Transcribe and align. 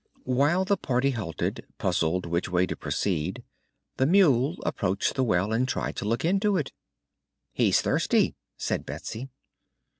While 0.25 0.65
the 0.65 0.77
party 0.77 1.11
halted, 1.11 1.63
puzzled 1.77 2.25
which 2.25 2.49
way 2.49 2.65
to 2.65 2.75
proceed, 2.75 3.43
the 3.97 4.07
mule 4.07 4.55
approached 4.65 5.13
the 5.13 5.23
well 5.23 5.53
and 5.53 5.67
tried 5.67 5.95
to 5.97 6.05
look 6.05 6.25
into 6.25 6.57
it. 6.57 6.71
"He's 7.53 7.81
thirsty," 7.81 8.33
said 8.57 8.83
Betsy. 8.83 9.29